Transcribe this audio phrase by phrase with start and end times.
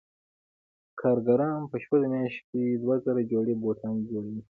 [1.01, 4.39] کارګران په شپږو میاشتو کې دوه زره جوړې بوټان تولیدوي